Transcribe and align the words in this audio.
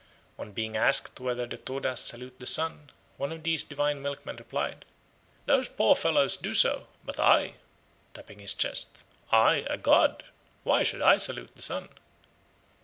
On 0.39 0.51
being 0.51 0.75
asked 0.75 1.19
whether 1.19 1.45
the 1.45 1.57
Todas 1.59 1.99
salute 1.99 2.39
the 2.39 2.47
sun, 2.47 2.89
one 3.17 3.31
of 3.31 3.43
these 3.43 3.63
divine 3.63 4.01
milkmen 4.01 4.35
replied, 4.35 4.83
"Those 5.45 5.69
poor 5.69 5.95
fellows 5.95 6.37
do 6.37 6.55
so, 6.55 6.87
but 7.03 7.19
I," 7.19 7.53
tapping 8.15 8.39
his 8.39 8.55
chest, 8.55 9.03
"I, 9.31 9.57
a 9.69 9.77
god! 9.77 10.23
why 10.63 10.81
should 10.81 11.03
I 11.03 11.17
salute 11.17 11.55
the 11.55 11.61
sun?" 11.61 11.89